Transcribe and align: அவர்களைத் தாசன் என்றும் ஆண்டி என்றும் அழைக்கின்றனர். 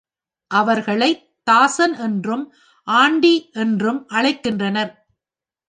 அவர்களைத் 0.51 1.21
தாசன் 1.43 1.93
என்றும் 1.97 2.45
ஆண்டி 2.87 3.49
என்றும் 3.53 4.07
அழைக்கின்றனர். 4.09 4.93